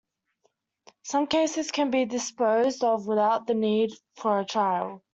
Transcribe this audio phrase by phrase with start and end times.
[1.03, 5.03] Some cases can be disposed of without the need for a trial.